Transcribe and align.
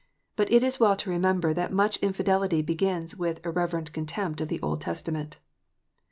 But 0.35 0.51
it 0.51 0.63
is 0.63 0.79
well 0.79 0.95
to 0.95 1.11
remember 1.11 1.53
that 1.53 1.71
much 1.71 1.97
infidelity 1.97 2.63
begins 2.63 3.15
with 3.15 3.45
irreverent 3.45 3.93
contempt 3.93 4.41
of 4.41 4.47
the 4.47 4.59
Old 4.63 4.81
Testa 4.81 5.11
ment. 5.11 5.37